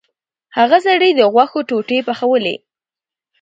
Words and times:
هغه 0.57 0.77
سړي 0.85 1.09
د 1.15 1.21
غوښو 1.33 1.59
ټوټې 1.69 1.99
پخولې. 2.07 2.55